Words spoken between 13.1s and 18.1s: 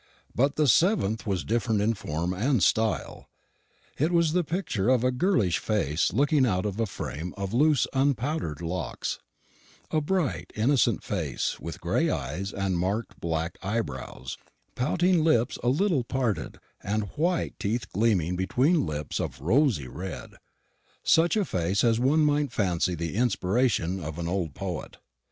black eyebrows, pouting lips a little parted, and white teeth